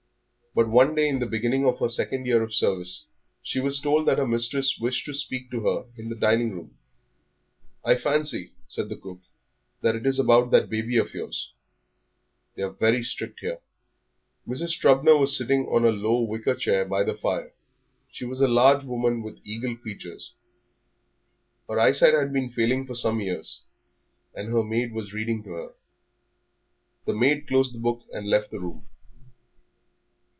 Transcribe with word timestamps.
But 0.53 0.67
one 0.67 0.95
day 0.95 1.07
in 1.07 1.19
the 1.19 1.25
beginning 1.25 1.65
of 1.65 1.79
her 1.79 1.87
second 1.87 2.25
year 2.25 2.43
of 2.43 2.53
service 2.53 3.05
she 3.41 3.61
was 3.61 3.79
told 3.79 4.05
that 4.05 4.17
her 4.17 4.27
mistress 4.27 4.77
wished 4.77 5.05
to 5.05 5.13
speak 5.13 5.49
to 5.49 5.61
her 5.65 5.85
in 5.95 6.09
the 6.09 6.15
dining 6.15 6.51
room. 6.51 6.77
"I 7.85 7.95
fancy," 7.95 8.51
said 8.67 8.89
the 8.89 8.97
cook, 8.97 9.19
"that 9.79 9.95
it 9.95 10.05
is 10.05 10.19
about 10.19 10.51
that 10.51 10.69
baby 10.69 10.97
of 10.97 11.13
yours; 11.13 11.53
they're 12.55 12.69
very 12.69 13.01
strict 13.01 13.39
here." 13.39 13.59
Mrs. 14.45 14.77
Trubner 14.77 15.17
was 15.17 15.37
sitting 15.37 15.67
on 15.67 15.85
a 15.85 15.89
low 15.89 16.19
wicker 16.19 16.55
chair 16.55 16.83
by 16.83 17.03
the 17.05 17.15
fire. 17.15 17.53
She 18.11 18.25
was 18.25 18.41
a 18.41 18.47
large 18.49 18.83
woman 18.83 19.23
with 19.23 19.39
eagle 19.45 19.77
features. 19.77 20.33
Her 21.69 21.79
eyesight 21.79 22.13
had 22.13 22.33
been 22.33 22.49
failing 22.51 22.85
for 22.85 22.95
some 22.95 23.21
years, 23.21 23.61
and 24.35 24.49
her 24.49 24.63
maid 24.65 24.91
was 24.91 25.13
reading 25.13 25.43
to 25.43 25.51
her. 25.51 25.71
The 27.05 27.13
maid 27.15 27.47
closed 27.47 27.73
the 27.73 27.79
book 27.79 28.01
and 28.11 28.27
left 28.29 28.51
the 28.51 28.59
room. 28.59 28.85